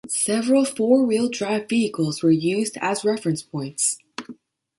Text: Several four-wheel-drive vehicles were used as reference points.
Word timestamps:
Several 0.07 0.65
four-wheel-drive 0.65 1.69
vehicles 1.69 2.23
were 2.23 2.31
used 2.31 2.75
as 2.81 3.05
reference 3.05 3.43
points. 3.43 3.99